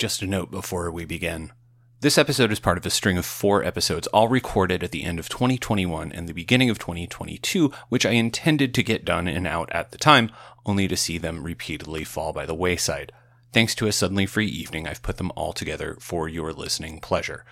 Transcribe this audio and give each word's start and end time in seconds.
Just 0.00 0.22
a 0.22 0.26
note 0.26 0.50
before 0.50 0.90
we 0.90 1.04
begin. 1.04 1.52
This 2.00 2.16
episode 2.16 2.50
is 2.50 2.58
part 2.58 2.78
of 2.78 2.86
a 2.86 2.90
string 2.90 3.18
of 3.18 3.26
four 3.26 3.62
episodes, 3.62 4.06
all 4.06 4.28
recorded 4.28 4.82
at 4.82 4.92
the 4.92 5.04
end 5.04 5.18
of 5.18 5.28
2021 5.28 6.10
and 6.10 6.26
the 6.26 6.32
beginning 6.32 6.70
of 6.70 6.78
2022, 6.78 7.70
which 7.90 8.06
I 8.06 8.12
intended 8.12 8.72
to 8.72 8.82
get 8.82 9.04
done 9.04 9.28
and 9.28 9.46
out 9.46 9.70
at 9.72 9.90
the 9.90 9.98
time, 9.98 10.30
only 10.64 10.88
to 10.88 10.96
see 10.96 11.18
them 11.18 11.44
repeatedly 11.44 12.02
fall 12.04 12.32
by 12.32 12.46
the 12.46 12.54
wayside. 12.54 13.12
Thanks 13.52 13.74
to 13.74 13.88
a 13.88 13.92
suddenly 13.92 14.24
free 14.24 14.46
evening, 14.46 14.88
I've 14.88 15.02
put 15.02 15.18
them 15.18 15.32
all 15.36 15.52
together 15.52 15.98
for 16.00 16.30
your 16.30 16.54
listening 16.54 17.00
pleasure. 17.00 17.44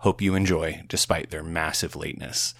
Hope 0.00 0.20
you 0.20 0.34
enjoy, 0.34 0.82
despite 0.88 1.30
their 1.30 1.42
massive 1.42 1.96
lateness. 1.96 2.54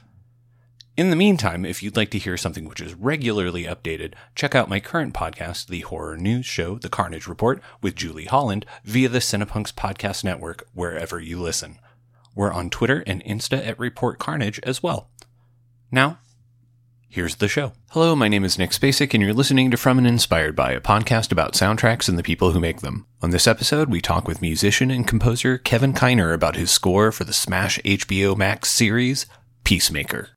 In 0.97 1.11
the 1.11 1.17
meantime, 1.17 1.67
if 1.67 1.83
you'd 1.83 1.97
like 1.97 2.11
to 2.13 2.19
hear 2.19 2.39
something 2.39 2.67
which 2.67 2.81
is 2.81 2.95
regularly 2.95 3.65
updated, 3.65 4.15
check 4.35 4.55
out 4.55 4.71
my 4.71 4.81
current 4.81 5.13
podcast, 5.13 5.67
the 5.67 5.81
horror 5.81 6.17
news 6.17 6.47
show, 6.47 6.79
The 6.79 6.89
Carnage 6.89 7.27
Report, 7.27 7.61
with 7.83 7.95
Julie 7.95 8.25
Holland, 8.25 8.65
via 8.83 9.11
the 9.11 9.19
Cinepunks 9.19 9.75
Podcast 9.75 10.25
Network, 10.25 10.67
wherever 10.73 11.21
you 11.21 11.39
listen. 11.39 11.79
We're 12.35 12.51
on 12.51 12.71
Twitter 12.71 13.05
and 13.07 13.23
Insta 13.25 13.67
at 13.67 13.79
Report 13.79 14.19
Carnage 14.19 14.59
as 14.63 14.83
well. 14.83 15.11
Now, 15.93 16.17
here's 17.11 17.37
the 17.37 17.49
show. 17.49 17.73
Hello, 17.91 18.17
my 18.17 18.29
name 18.29 18.45
is 18.47 18.59
Nick 18.59 18.71
Spacek, 18.71 19.13
and 19.13 19.23
you're 19.23 19.35
listening 19.35 19.71
to 19.73 19.77
From 19.77 19.99
and 19.99 20.07
Inspired 20.07 20.57
by, 20.57 20.73
a 20.73 20.81
podcast 20.81 21.31
about 21.31 21.53
soundtracks 21.53 22.09
and 22.09 22.19
the 22.19 22.23
people 22.23 22.53
who 22.53 22.61
make 22.61 22.81
them. 22.81 23.07
On 23.21 23.29
this 23.29 23.47
episode, 23.47 23.91
we 23.91 24.01
talk 24.01 24.27
with 24.27 24.41
musician 24.41 24.91
and 24.91 25.07
composer 25.07 25.59
Kevin 25.59 25.93
Kiner 25.93 26.33
about 26.33 26.57
his 26.57 26.71
score 26.71 27.13
for 27.13 27.25
the 27.25 27.35
Smash 27.35 27.79
HBO 27.81 28.35
Max 28.35 28.71
series, 28.71 29.27
Peacemaker. 29.63 30.31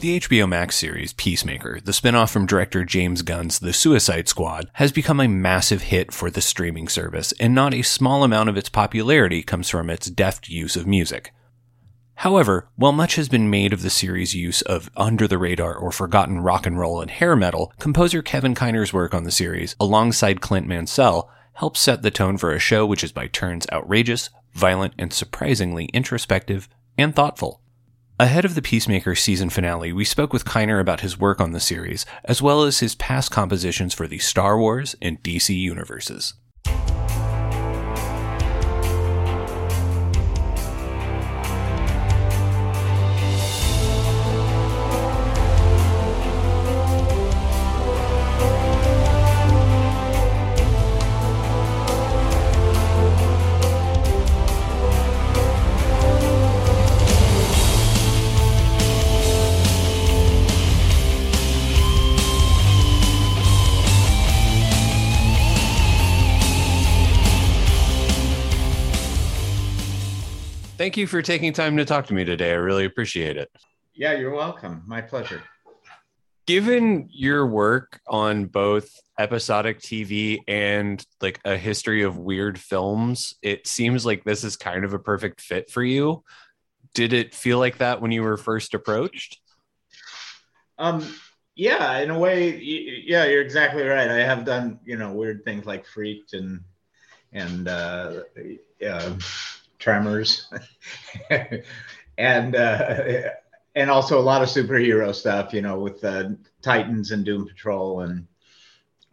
The 0.00 0.20
HBO 0.20 0.48
Max 0.48 0.76
series 0.76 1.12
Peacemaker, 1.12 1.80
the 1.84 1.92
spin-off 1.92 2.30
from 2.30 2.46
director 2.46 2.86
James 2.86 3.20
Gunn's 3.20 3.58
The 3.58 3.74
Suicide 3.74 4.26
Squad, 4.26 4.70
has 4.72 4.92
become 4.92 5.20
a 5.20 5.28
massive 5.28 5.82
hit 5.82 6.14
for 6.14 6.30
the 6.30 6.40
streaming 6.40 6.88
service, 6.88 7.34
and 7.38 7.54
not 7.54 7.74
a 7.74 7.82
small 7.82 8.24
amount 8.24 8.48
of 8.48 8.56
its 8.56 8.70
popularity 8.70 9.42
comes 9.42 9.68
from 9.68 9.90
its 9.90 10.08
deft 10.08 10.48
use 10.48 10.76
of 10.76 10.86
music. 10.86 11.34
However, 12.20 12.68
while 12.76 12.92
much 12.92 13.14
has 13.14 13.30
been 13.30 13.48
made 13.48 13.72
of 13.72 13.80
the 13.80 13.88
series' 13.88 14.34
use 14.34 14.60
of 14.60 14.90
under 14.94 15.26
the 15.26 15.38
radar 15.38 15.74
or 15.74 15.90
forgotten 15.90 16.40
rock 16.40 16.66
and 16.66 16.78
roll 16.78 17.00
and 17.00 17.10
hair 17.10 17.34
metal, 17.34 17.72
composer 17.78 18.20
Kevin 18.20 18.54
Kiner's 18.54 18.92
work 18.92 19.14
on 19.14 19.24
the 19.24 19.30
series, 19.30 19.74
alongside 19.80 20.42
Clint 20.42 20.66
Mansell, 20.66 21.30
helps 21.54 21.80
set 21.80 22.02
the 22.02 22.10
tone 22.10 22.36
for 22.36 22.52
a 22.52 22.58
show 22.58 22.84
which 22.84 23.02
is 23.02 23.10
by 23.10 23.26
turns 23.26 23.66
outrageous, 23.72 24.28
violent, 24.52 24.92
and 24.98 25.14
surprisingly 25.14 25.86
introspective 25.94 26.68
and 26.98 27.16
thoughtful. 27.16 27.62
Ahead 28.18 28.44
of 28.44 28.54
the 28.54 28.60
Peacemaker 28.60 29.14
season 29.14 29.48
finale, 29.48 29.90
we 29.90 30.04
spoke 30.04 30.34
with 30.34 30.44
Kiner 30.44 30.78
about 30.78 31.00
his 31.00 31.18
work 31.18 31.40
on 31.40 31.52
the 31.52 31.58
series, 31.58 32.04
as 32.26 32.42
well 32.42 32.64
as 32.64 32.80
his 32.80 32.96
past 32.96 33.30
compositions 33.30 33.94
for 33.94 34.06
the 34.06 34.18
Star 34.18 34.58
Wars 34.58 34.94
and 35.00 35.22
DC 35.22 35.58
universes. 35.58 36.34
Thank 70.80 70.96
you 70.96 71.06
for 71.06 71.20
taking 71.20 71.52
time 71.52 71.76
to 71.76 71.84
talk 71.84 72.06
to 72.06 72.14
me 72.14 72.24
today. 72.24 72.52
I 72.52 72.54
really 72.54 72.86
appreciate 72.86 73.36
it. 73.36 73.50
Yeah, 73.92 74.14
you're 74.14 74.34
welcome. 74.34 74.82
My 74.86 75.02
pleasure. 75.02 75.42
Given 76.46 77.06
your 77.10 77.46
work 77.46 78.00
on 78.08 78.46
both 78.46 78.90
episodic 79.18 79.80
TV 79.80 80.38
and 80.48 81.04
like 81.20 81.38
a 81.44 81.58
history 81.58 82.02
of 82.02 82.16
weird 82.16 82.58
films, 82.58 83.34
it 83.42 83.66
seems 83.66 84.06
like 84.06 84.24
this 84.24 84.42
is 84.42 84.56
kind 84.56 84.86
of 84.86 84.94
a 84.94 84.98
perfect 84.98 85.42
fit 85.42 85.70
for 85.70 85.82
you. 85.82 86.24
Did 86.94 87.12
it 87.12 87.34
feel 87.34 87.58
like 87.58 87.76
that 87.76 88.00
when 88.00 88.10
you 88.10 88.22
were 88.22 88.38
first 88.38 88.72
approached? 88.72 89.38
Um, 90.78 91.06
yeah, 91.56 91.98
in 91.98 92.08
a 92.08 92.18
way, 92.18 92.56
yeah, 92.56 93.26
you're 93.26 93.42
exactly 93.42 93.82
right. 93.82 94.08
I 94.08 94.20
have 94.20 94.46
done, 94.46 94.80
you 94.86 94.96
know, 94.96 95.12
weird 95.12 95.44
things 95.44 95.66
like 95.66 95.84
Freaked 95.84 96.32
and 96.32 96.62
and 97.34 97.68
uh, 97.68 98.22
uh, 98.88 99.12
Tremors, 99.80 100.48
and 102.18 102.54
uh, 102.54 103.22
and 103.74 103.90
also 103.90 104.18
a 104.18 104.22
lot 104.22 104.42
of 104.42 104.48
superhero 104.48 105.14
stuff, 105.14 105.52
you 105.52 105.62
know, 105.62 105.80
with 105.80 106.04
uh, 106.04 106.30
Titans 106.62 107.10
and 107.10 107.24
Doom 107.24 107.46
Patrol, 107.46 108.02
and 108.02 108.26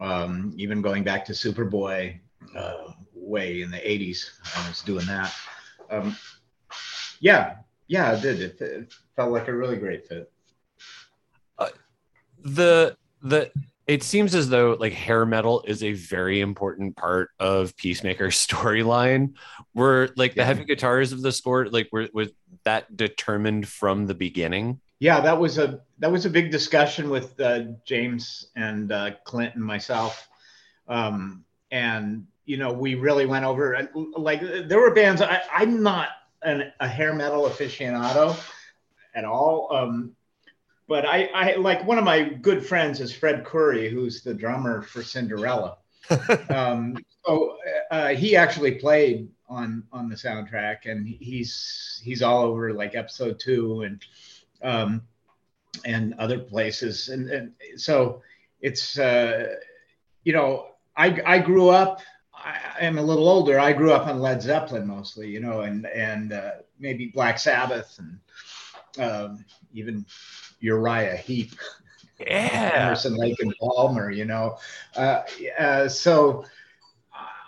um, 0.00 0.54
even 0.56 0.82
going 0.82 1.02
back 1.02 1.24
to 1.24 1.32
Superboy 1.32 2.20
uh, 2.56 2.92
way 3.14 3.62
in 3.62 3.70
the 3.70 3.78
'80s. 3.78 4.30
I 4.56 4.68
was 4.68 4.82
doing 4.82 5.06
that. 5.06 5.34
Um, 5.90 6.16
yeah, 7.20 7.56
yeah, 7.88 8.16
it 8.16 8.22
did. 8.22 8.40
It, 8.40 8.60
it 8.60 8.94
felt 9.16 9.32
like 9.32 9.48
a 9.48 9.56
really 9.56 9.76
great 9.76 10.06
fit. 10.06 10.30
the 12.44 12.96
the 13.22 13.50
it 13.88 14.02
seems 14.02 14.34
as 14.34 14.48
though 14.50 14.76
like 14.78 14.92
hair 14.92 15.24
metal 15.26 15.64
is 15.66 15.82
a 15.82 15.94
very 15.94 16.40
important 16.40 16.96
part 16.96 17.30
of 17.40 17.76
Peacemaker's 17.76 18.36
storyline. 18.46 19.32
Were 19.74 20.10
like 20.16 20.34
the 20.34 20.42
Yeah. 20.42 20.46
heavy 20.46 20.64
guitars 20.64 21.12
of 21.12 21.22
the 21.22 21.32
score 21.32 21.66
like 21.68 21.88
were 21.90 22.08
was 22.12 22.30
that 22.64 22.96
determined 22.96 23.66
from 23.66 24.06
the 24.06 24.14
beginning? 24.14 24.80
yeah 25.00 25.20
that 25.20 25.38
was 25.38 25.58
a 25.58 25.80
that 26.00 26.10
was 26.10 26.26
a 26.26 26.30
big 26.30 26.50
discussion 26.50 27.08
with 27.08 27.38
uh, 27.40 27.60
james 27.84 28.48
and 28.56 28.90
uh, 28.90 29.12
clint 29.24 29.54
and 29.54 29.64
myself 29.64 30.28
um, 30.88 31.44
and 31.70 32.26
you 32.46 32.56
know 32.56 32.72
we 32.72 32.96
really 32.96 33.24
went 33.24 33.44
over 33.44 33.88
like 34.16 34.40
there 34.40 34.80
were 34.80 34.92
bands 34.92 35.22
I, 35.22 35.40
i'm 35.52 35.84
not 35.84 36.08
an, 36.42 36.72
a 36.80 36.88
hair 36.88 37.14
metal 37.14 37.42
aficionado 37.48 38.36
at 39.14 39.24
all 39.24 39.68
um, 39.72 40.16
but 40.88 41.06
I, 41.06 41.24
I 41.34 41.56
like 41.56 41.84
one 41.86 41.98
of 41.98 42.04
my 42.04 42.24
good 42.24 42.64
friends 42.64 43.00
is 43.00 43.14
fred 43.14 43.44
coury 43.44 43.88
who's 43.88 44.22
the 44.22 44.34
drummer 44.34 44.82
for 44.82 45.02
cinderella 45.02 45.78
um, 46.48 46.96
so 47.26 47.56
uh, 47.90 48.08
he 48.08 48.36
actually 48.36 48.76
played 48.76 49.28
on 49.48 49.84
on 49.92 50.08
the 50.08 50.16
soundtrack 50.16 50.86
and 50.86 51.06
he's 51.06 52.00
he's 52.02 52.22
all 52.22 52.42
over 52.42 52.72
like 52.72 52.94
episode 52.94 53.38
two 53.38 53.82
and 53.82 54.04
um, 54.62 55.02
and 55.84 56.14
other 56.14 56.38
places. 56.38 57.08
And, 57.08 57.28
and 57.30 57.52
so 57.76 58.22
it's, 58.60 58.98
uh, 58.98 59.54
you 60.24 60.32
know, 60.32 60.68
I, 60.96 61.20
I 61.24 61.38
grew 61.38 61.68
up, 61.68 62.00
I 62.34 62.60
am 62.80 62.98
a 62.98 63.02
little 63.02 63.28
older. 63.28 63.58
I 63.58 63.72
grew 63.72 63.92
up 63.92 64.06
on 64.06 64.20
Led 64.20 64.42
Zeppelin 64.42 64.86
mostly, 64.86 65.28
you 65.28 65.40
know, 65.40 65.62
and, 65.62 65.86
and 65.86 66.32
uh, 66.32 66.50
maybe 66.78 67.06
Black 67.06 67.38
Sabbath 67.38 67.98
and 67.98 69.04
um, 69.04 69.44
even 69.72 70.06
Uriah 70.60 71.16
Heep, 71.16 71.52
Yeah. 72.18 72.86
Emerson, 72.86 73.14
Lake 73.16 73.40
and 73.40 73.54
Palmer, 73.60 74.10
you 74.10 74.24
know. 74.24 74.58
Uh, 74.96 75.22
uh, 75.58 75.88
so 75.88 76.44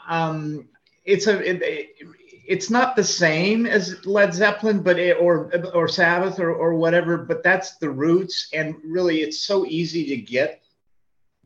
um, 0.09 0.69
it's 1.05 1.27
a, 1.27 1.39
it, 1.39 1.97
it's 2.47 2.71
not 2.71 2.97
the 2.97 3.05
same 3.05 3.67
as 3.67 4.05
Led 4.07 4.35
Zeppelin, 4.35 4.83
but 4.83 4.99
it, 4.99 5.17
or 5.21 5.53
or 5.75 5.89
Sabbath 5.89 6.39
or 6.41 6.53
or 6.53 6.75
whatever. 6.75 7.17
But 7.17 7.43
that's 7.43 7.77
the 7.77 7.91
roots, 7.91 8.49
and 8.53 8.77
really, 8.85 9.23
it's 9.23 9.41
so 9.41 9.65
easy 9.67 10.07
to 10.09 10.17
get 10.17 10.63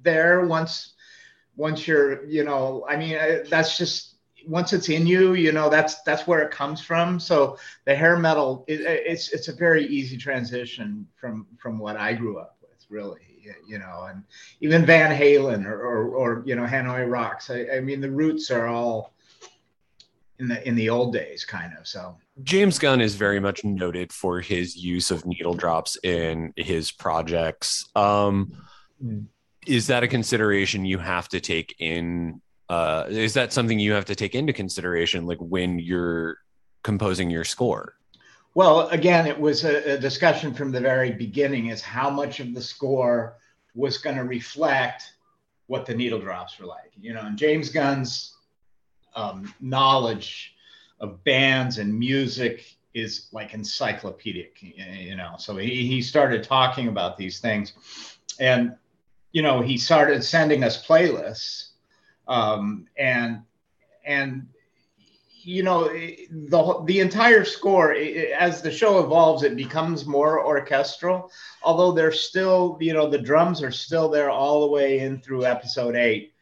there 0.02 0.46
once 0.46 0.94
once 1.56 1.86
you're, 1.86 2.24
you 2.24 2.44
know. 2.44 2.84
I 2.88 2.96
mean, 2.96 3.16
uh, 3.16 3.44
that's 3.48 3.76
just 3.76 4.13
once 4.46 4.72
it's 4.72 4.88
in 4.88 5.06
you, 5.06 5.34
you 5.34 5.52
know 5.52 5.68
that's 5.68 6.02
that's 6.02 6.26
where 6.26 6.40
it 6.40 6.50
comes 6.50 6.80
from. 6.80 7.18
So 7.20 7.58
the 7.84 7.94
hair 7.94 8.16
metal, 8.18 8.64
it, 8.66 8.80
it's 8.80 9.32
it's 9.32 9.48
a 9.48 9.52
very 9.52 9.86
easy 9.86 10.16
transition 10.16 11.06
from 11.16 11.46
from 11.58 11.78
what 11.78 11.96
I 11.96 12.12
grew 12.12 12.38
up 12.38 12.56
with, 12.62 12.84
really. 12.88 13.20
You 13.68 13.78
know, 13.78 14.06
and 14.08 14.22
even 14.60 14.86
Van 14.86 15.10
Halen 15.10 15.66
or 15.66 15.78
or, 15.82 16.08
or 16.08 16.42
you 16.46 16.56
know 16.56 16.64
Hanoi 16.64 17.10
Rocks. 17.10 17.50
I, 17.50 17.66
I 17.76 17.80
mean, 17.80 18.00
the 18.00 18.10
roots 18.10 18.50
are 18.50 18.66
all 18.66 19.14
in 20.38 20.48
the 20.48 20.66
in 20.66 20.74
the 20.74 20.88
old 20.88 21.12
days, 21.12 21.44
kind 21.44 21.72
of. 21.78 21.86
So 21.86 22.16
James 22.42 22.78
Gunn 22.78 23.00
is 23.00 23.14
very 23.14 23.40
much 23.40 23.64
noted 23.64 24.12
for 24.12 24.40
his 24.40 24.76
use 24.76 25.10
of 25.10 25.26
needle 25.26 25.54
drops 25.54 25.96
in 26.02 26.52
his 26.56 26.90
projects. 26.90 27.86
Um, 27.94 28.52
is 29.66 29.86
that 29.88 30.02
a 30.02 30.08
consideration 30.08 30.84
you 30.84 30.98
have 30.98 31.28
to 31.28 31.40
take 31.40 31.74
in? 31.78 32.40
Uh, 32.68 33.04
is 33.08 33.34
that 33.34 33.52
something 33.52 33.78
you 33.78 33.92
have 33.92 34.06
to 34.06 34.14
take 34.14 34.34
into 34.34 34.52
consideration, 34.52 35.26
like 35.26 35.38
when 35.38 35.78
you're 35.78 36.38
composing 36.82 37.30
your 37.30 37.44
score? 37.44 37.94
Well, 38.54 38.88
again, 38.88 39.26
it 39.26 39.38
was 39.38 39.64
a, 39.64 39.94
a 39.94 39.98
discussion 39.98 40.54
from 40.54 40.72
the 40.72 40.80
very 40.80 41.10
beginning: 41.10 41.66
is 41.68 41.82
how 41.82 42.08
much 42.10 42.40
of 42.40 42.54
the 42.54 42.62
score 42.62 43.36
was 43.74 43.98
going 43.98 44.16
to 44.16 44.24
reflect 44.24 45.14
what 45.66 45.86
the 45.86 45.94
needle 45.94 46.20
drops 46.20 46.58
were 46.58 46.66
like. 46.66 46.92
You 47.00 47.14
know, 47.14 47.22
and 47.22 47.36
James 47.36 47.68
Gunn's 47.68 48.34
um, 49.14 49.52
knowledge 49.60 50.54
of 51.00 51.22
bands 51.24 51.78
and 51.78 51.96
music 51.98 52.76
is 52.94 53.28
like 53.32 53.54
encyclopedic, 53.54 54.56
you 54.62 55.16
know. 55.16 55.34
So 55.38 55.56
he, 55.56 55.86
he 55.86 56.00
started 56.00 56.44
talking 56.44 56.88
about 56.88 57.16
these 57.16 57.40
things. 57.40 57.72
And, 58.38 58.76
you 59.32 59.42
know, 59.42 59.60
he 59.60 59.76
started 59.76 60.22
sending 60.22 60.62
us 60.62 60.86
playlists. 60.86 61.70
Um, 62.26 62.86
and, 62.96 63.42
and, 64.04 64.48
you 65.42 65.62
know, 65.62 65.88
the, 65.88 66.82
the 66.86 67.00
entire 67.00 67.44
score, 67.44 67.92
as 67.92 68.62
the 68.62 68.70
show 68.70 68.98
evolves, 68.98 69.42
it 69.42 69.56
becomes 69.56 70.06
more 70.06 70.44
orchestral, 70.44 71.30
although 71.62 71.92
there's 71.92 72.20
still, 72.20 72.78
you 72.80 72.94
know, 72.94 73.08
the 73.08 73.18
drums 73.18 73.62
are 73.62 73.70
still 73.70 74.08
there 74.08 74.30
all 74.30 74.62
the 74.62 74.72
way 74.72 75.00
in 75.00 75.20
through 75.20 75.44
episode 75.44 75.96
eight, 75.96 76.32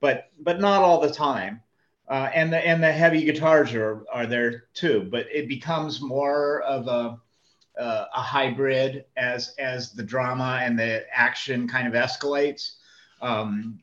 but, 0.00 0.30
but 0.40 0.60
not 0.60 0.82
all 0.82 1.00
the 1.00 1.10
time 1.12 1.60
uh, 2.08 2.30
and 2.34 2.52
the 2.52 2.58
and 2.58 2.82
the 2.82 2.92
heavy 2.92 3.24
guitars 3.24 3.72
are 3.72 4.04
are 4.12 4.26
there 4.26 4.64
too. 4.74 5.08
But 5.10 5.26
it 5.32 5.48
becomes 5.48 6.02
more 6.02 6.60
of 6.60 6.86
a 6.86 7.18
uh, 7.80 8.04
a 8.14 8.20
hybrid 8.20 9.06
as 9.16 9.54
as 9.58 9.92
the 9.92 10.02
drama 10.02 10.60
and 10.62 10.78
the 10.78 11.04
action 11.10 11.68
kind 11.68 11.88
of 11.88 11.94
escalates. 11.94 12.74
Um, 13.22 13.80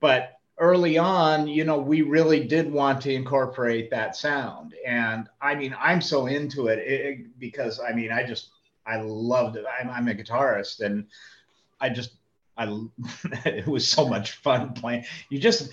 but 0.00 0.37
early 0.58 0.98
on, 0.98 1.46
you 1.46 1.64
know, 1.64 1.78
we 1.78 2.02
really 2.02 2.44
did 2.44 2.70
want 2.70 3.00
to 3.02 3.12
incorporate 3.12 3.90
that 3.90 4.16
sound, 4.16 4.74
and 4.86 5.28
I 5.40 5.54
mean, 5.54 5.74
I'm 5.78 6.00
so 6.00 6.26
into 6.26 6.66
it, 6.68 6.78
it 6.78 7.38
because 7.38 7.80
I 7.80 7.92
mean, 7.92 8.12
I 8.12 8.24
just 8.24 8.50
I 8.86 9.00
loved 9.00 9.56
it. 9.56 9.64
I'm, 9.80 9.90
I'm 9.90 10.08
a 10.08 10.14
guitarist, 10.14 10.80
and 10.80 11.06
I 11.80 11.88
just 11.90 12.12
I 12.56 12.64
it 13.44 13.66
was 13.66 13.88
so 13.88 14.08
much 14.08 14.32
fun 14.32 14.72
playing. 14.74 15.04
You 15.28 15.38
just 15.38 15.70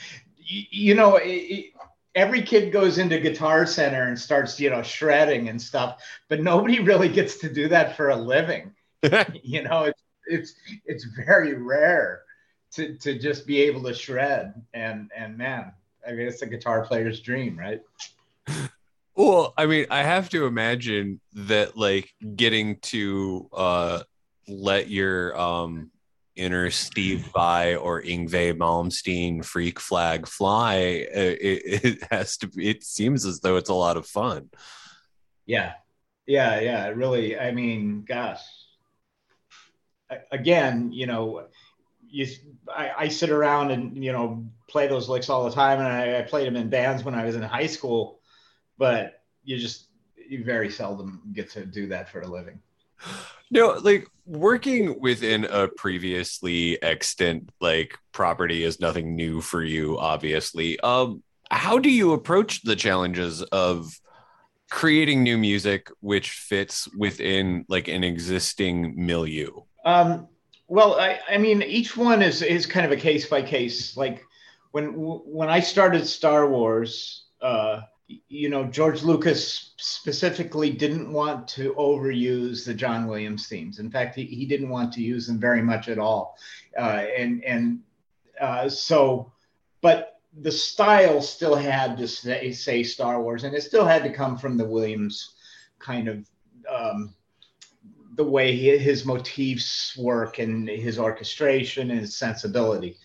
you, 0.47 0.93
know, 0.93 1.19
it, 1.21 1.73
every 2.13 2.41
kid 2.41 2.71
goes 2.71 2.97
into 2.97 3.19
Guitar 3.19 3.65
Center 3.65 4.03
and 4.03 4.17
starts, 4.17 4.59
you 4.59 4.69
know, 4.69 4.83
shredding 4.83 5.49
and 5.49 5.61
stuff, 5.61 6.03
but 6.29 6.41
nobody 6.41 6.79
really 6.83 7.09
gets 7.09 7.37
to 7.39 7.51
do 7.51 7.67
that 7.69 7.97
for 7.97 8.09
a 8.09 8.15
living. 8.15 8.73
you 9.43 9.63
know, 9.63 9.83
it's 9.83 10.03
it's 10.27 10.53
it's 10.85 11.05
very 11.25 11.55
rare 11.55 12.21
to 12.73 12.95
to 12.97 13.17
just 13.17 13.45
be 13.45 13.61
able 13.61 13.83
to 13.83 13.93
shred. 13.93 14.53
And 14.73 15.11
and 15.15 15.37
man, 15.37 15.71
I 16.07 16.11
mean, 16.11 16.27
it's 16.27 16.41
a 16.41 16.47
guitar 16.47 16.85
player's 16.85 17.21
dream, 17.21 17.57
right? 17.57 17.81
Well, 19.17 19.53
I 19.57 19.65
mean, 19.65 19.85
I 19.89 20.03
have 20.03 20.27
to 20.31 20.45
imagine 20.45 21.21
that 21.31 21.77
like 21.77 22.11
getting 22.35 22.79
to 22.81 23.47
uh 23.53 24.01
let 24.45 24.89
your 24.89 25.39
um 25.39 25.89
inner 26.35 26.69
Steve 26.69 27.25
Vai 27.33 27.75
or 27.75 28.01
Yngwie 28.01 28.57
Malmsteen 28.57 29.43
freak 29.43 29.79
flag 29.79 30.27
fly, 30.27 31.07
uh, 31.15 31.19
it, 31.19 31.39
it, 31.83 32.03
has 32.11 32.37
to 32.37 32.47
be, 32.47 32.69
it 32.69 32.83
seems 32.83 33.25
as 33.25 33.39
though 33.39 33.55
it's 33.55 33.69
a 33.69 33.73
lot 33.73 33.97
of 33.97 34.05
fun. 34.05 34.49
Yeah. 35.45 35.73
Yeah. 36.25 36.59
Yeah. 36.59 36.87
Really. 36.89 37.39
I 37.39 37.51
mean, 37.51 38.03
gosh, 38.05 38.41
again, 40.31 40.91
you 40.91 41.07
know, 41.07 41.45
you, 42.15 42.27
I, 42.73 42.91
I 42.97 43.07
sit 43.09 43.29
around 43.29 43.71
and, 43.71 44.01
you 44.01 44.13
know, 44.13 44.45
play 44.69 44.87
those 44.87 45.09
licks 45.09 45.29
all 45.29 45.43
the 45.43 45.51
time. 45.51 45.79
And 45.79 45.87
I, 45.87 46.19
I 46.19 46.21
played 46.21 46.47
them 46.47 46.55
in 46.55 46.69
bands 46.69 47.03
when 47.03 47.13
I 47.13 47.25
was 47.25 47.35
in 47.35 47.41
high 47.41 47.67
school, 47.67 48.21
but 48.77 49.21
you 49.43 49.57
just, 49.57 49.87
you 50.15 50.43
very 50.43 50.69
seldom 50.69 51.21
get 51.33 51.51
to 51.51 51.65
do 51.65 51.87
that 51.87 52.09
for 52.09 52.21
a 52.21 52.27
living. 52.27 52.59
No, 53.51 53.73
like 53.81 54.07
working 54.25 54.99
within 55.01 55.43
a 55.43 55.67
previously 55.67 56.81
extant 56.81 57.49
like 57.59 57.97
property 58.13 58.63
is 58.63 58.79
nothing 58.79 59.15
new 59.15 59.41
for 59.41 59.61
you, 59.61 59.99
obviously. 59.99 60.79
Um, 60.79 61.21
how 61.51 61.77
do 61.79 61.89
you 61.89 62.13
approach 62.13 62.61
the 62.63 62.77
challenges 62.77 63.43
of 63.43 63.93
creating 64.71 65.21
new 65.21 65.37
music 65.37 65.91
which 65.99 66.31
fits 66.31 66.87
within 66.95 67.65
like 67.67 67.89
an 67.89 68.05
existing 68.05 68.95
milieu? 68.95 69.51
Um, 69.83 70.27
well, 70.67 70.99
I, 70.99 71.19
I 71.29 71.37
mean, 71.37 71.61
each 71.61 71.95
one 71.95 72.21
is 72.21 72.41
is 72.41 72.65
kind 72.65 72.85
of 72.85 72.91
a 72.91 73.01
case 73.01 73.27
by 73.27 73.41
case. 73.41 73.95
Like 73.95 74.25
when 74.71 74.93
when 74.93 75.49
I 75.49 75.59
started 75.59 76.07
Star 76.07 76.49
Wars, 76.49 77.25
uh, 77.41 77.81
you 78.07 78.49
know, 78.49 78.65
George 78.65 79.03
Lucas 79.03 79.73
specifically 79.77 80.71
didn't 80.71 81.11
want 81.11 81.47
to 81.49 81.73
overuse 81.75 82.65
the 82.65 82.73
John 82.73 83.07
Williams 83.07 83.47
themes. 83.47 83.79
In 83.79 83.89
fact, 83.89 84.15
he, 84.15 84.25
he 84.25 84.45
didn't 84.45 84.69
want 84.69 84.93
to 84.93 85.01
use 85.01 85.27
them 85.27 85.39
very 85.39 85.61
much 85.61 85.87
at 85.87 85.99
all. 85.99 86.37
Uh, 86.77 87.05
and 87.17 87.43
and 87.43 87.79
uh, 88.39 88.67
so, 88.67 89.31
but 89.81 90.19
the 90.41 90.51
style 90.51 91.21
still 91.21 91.55
had 91.55 91.97
to 91.97 92.07
say, 92.07 92.51
say, 92.51 92.83
Star 92.83 93.21
Wars, 93.21 93.43
and 93.43 93.55
it 93.55 93.63
still 93.63 93.85
had 93.85 94.03
to 94.03 94.11
come 94.11 94.37
from 94.37 94.57
the 94.57 94.65
Williams 94.65 95.35
kind 95.79 96.07
of 96.07 96.27
um, 96.69 97.13
the 98.15 98.23
way 98.23 98.55
he, 98.55 98.77
his 98.77 99.05
motifs 99.05 99.95
work 99.97 100.39
and 100.39 100.67
his 100.67 100.97
orchestration 100.97 101.91
and 101.91 101.99
his 101.99 102.15
sensibility. 102.15 102.97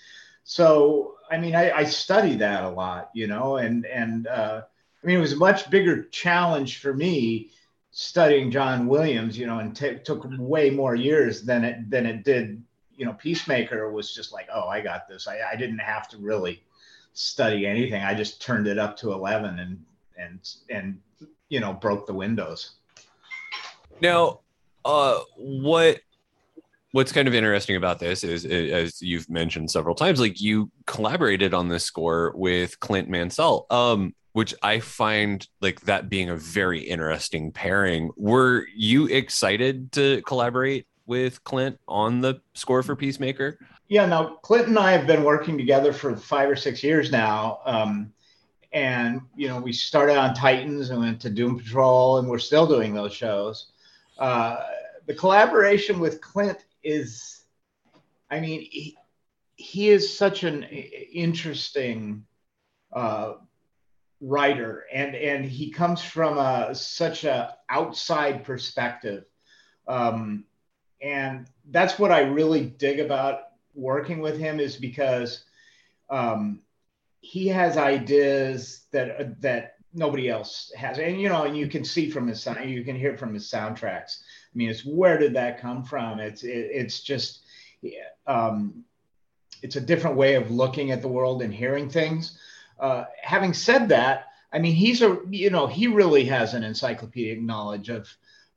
So, 0.44 1.14
I 1.30 1.38
mean, 1.38 1.54
I, 1.54 1.70
I 1.70 1.84
study 1.84 2.36
that 2.36 2.64
a 2.64 2.70
lot, 2.70 3.10
you 3.14 3.26
know, 3.26 3.56
and 3.56 3.86
and 3.86 4.26
uh, 4.26 4.62
I 5.02 5.06
mean, 5.06 5.16
it 5.16 5.20
was 5.20 5.32
a 5.32 5.36
much 5.36 5.70
bigger 5.70 6.04
challenge 6.04 6.78
for 6.78 6.92
me 6.92 7.50
studying 7.92 8.50
John 8.50 8.86
Williams, 8.86 9.36
you 9.38 9.46
know, 9.46 9.58
and 9.58 9.74
t- 9.74 9.98
took 10.04 10.24
way 10.38 10.70
more 10.70 10.94
years 10.94 11.42
than 11.42 11.64
it 11.64 11.90
than 11.90 12.06
it 12.06 12.24
did. 12.24 12.62
You 12.96 13.06
know, 13.06 13.14
Peacemaker 13.14 13.90
was 13.90 14.14
just 14.14 14.32
like, 14.32 14.48
oh, 14.52 14.68
I 14.68 14.80
got 14.80 15.08
this. 15.08 15.26
I, 15.26 15.40
I 15.52 15.56
didn't 15.56 15.78
have 15.78 16.08
to 16.08 16.18
really 16.18 16.62
study 17.12 17.66
anything. 17.66 18.02
I 18.02 18.14
just 18.14 18.42
turned 18.42 18.66
it 18.66 18.78
up 18.78 18.96
to 18.98 19.12
eleven 19.12 19.58
and 19.58 19.84
and 20.18 20.40
and 20.68 21.00
you 21.48 21.60
know 21.60 21.72
broke 21.72 22.06
the 22.06 22.14
windows. 22.14 22.72
Now, 24.00 24.40
uh, 24.84 25.18
what 25.36 26.00
what's 26.92 27.12
kind 27.12 27.28
of 27.28 27.34
interesting 27.34 27.76
about 27.76 28.00
this 28.00 28.24
is, 28.24 28.44
as 28.44 29.00
you've 29.00 29.28
mentioned 29.30 29.70
several 29.70 29.94
times, 29.94 30.20
like 30.20 30.40
you 30.40 30.70
collaborated 30.86 31.54
on 31.54 31.68
this 31.68 31.84
score 31.84 32.32
with 32.34 32.78
Clint 32.80 33.08
Mansell. 33.08 33.66
Um, 33.70 34.14
which 34.32 34.54
I 34.62 34.78
find 34.80 35.46
like 35.60 35.80
that 35.82 36.08
being 36.08 36.28
a 36.28 36.36
very 36.36 36.80
interesting 36.80 37.50
pairing. 37.50 38.10
Were 38.16 38.66
you 38.74 39.06
excited 39.06 39.90
to 39.92 40.22
collaborate 40.22 40.86
with 41.06 41.42
Clint 41.42 41.80
on 41.88 42.20
the 42.20 42.40
score 42.54 42.82
for 42.82 42.94
Peacemaker? 42.94 43.58
Yeah, 43.88 44.06
now 44.06 44.36
Clint 44.42 44.68
and 44.68 44.78
I 44.78 44.92
have 44.92 45.06
been 45.06 45.24
working 45.24 45.58
together 45.58 45.92
for 45.92 46.16
five 46.16 46.48
or 46.48 46.54
six 46.54 46.84
years 46.84 47.10
now. 47.10 47.58
Um, 47.64 48.12
and, 48.72 49.22
you 49.34 49.48
know, 49.48 49.60
we 49.60 49.72
started 49.72 50.16
on 50.16 50.32
Titans 50.32 50.90
and 50.90 51.00
went 51.00 51.20
to 51.22 51.30
Doom 51.30 51.58
Patrol, 51.58 52.18
and 52.18 52.28
we're 52.28 52.38
still 52.38 52.68
doing 52.68 52.94
those 52.94 53.12
shows. 53.12 53.69
Uh, 54.20 54.58
the 55.06 55.14
collaboration 55.14 55.98
with 55.98 56.20
Clint 56.20 56.64
is, 56.84 57.42
I 58.30 58.38
mean, 58.38 58.60
he, 58.70 58.96
he 59.56 59.88
is 59.88 60.16
such 60.16 60.44
an 60.44 60.62
interesting 60.62 62.24
uh, 62.92 63.34
writer 64.22 64.84
and 64.92 65.14
and 65.14 65.46
he 65.46 65.70
comes 65.70 66.02
from 66.02 66.36
a 66.36 66.74
such 66.74 67.24
a 67.24 67.56
outside 67.68 68.44
perspective. 68.44 69.24
Um, 69.88 70.44
and 71.02 71.46
that's 71.70 71.98
what 71.98 72.12
i 72.12 72.20
really 72.20 72.66
dig 72.66 73.00
about 73.00 73.40
working 73.74 74.20
with 74.20 74.38
him 74.38 74.60
is 74.60 74.76
because 74.76 75.44
um, 76.10 76.60
he 77.20 77.48
has 77.48 77.76
ideas 77.76 78.86
that 78.92 79.40
that 79.40 79.76
nobody 79.92 80.28
else 80.28 80.72
has. 80.76 80.98
And 80.98 81.20
you 81.20 81.28
know 81.28 81.44
and 81.44 81.56
you 81.56 81.68
can 81.68 81.84
see 81.84 82.10
from 82.10 82.26
his 82.26 82.42
sound 82.42 82.70
you 82.70 82.84
can 82.84 82.96
hear 82.96 83.16
from 83.16 83.34
his 83.34 83.50
soundtracks. 83.50 84.18
I 84.20 84.54
mean 84.54 84.70
it's 84.70 84.84
where 84.84 85.18
did 85.18 85.34
that 85.34 85.60
come 85.60 85.84
from? 85.84 86.20
It's 86.20 86.42
it, 86.42 86.68
it's 86.72 87.00
just 87.00 87.40
um, 88.26 88.84
it's 89.62 89.76
a 89.76 89.80
different 89.80 90.16
way 90.16 90.34
of 90.34 90.50
looking 90.50 90.90
at 90.90 91.02
the 91.02 91.08
world 91.08 91.42
and 91.42 91.52
hearing 91.52 91.88
things. 91.88 92.38
Uh, 92.78 93.04
having 93.22 93.52
said 93.52 93.88
that, 93.90 94.26
I 94.52 94.58
mean, 94.58 94.74
he's 94.74 95.02
a 95.02 95.18
you 95.30 95.50
know 95.50 95.66
he 95.66 95.86
really 95.86 96.24
has 96.24 96.54
an 96.54 96.64
encyclopedic 96.64 97.40
knowledge 97.40 97.88
of 97.88 98.08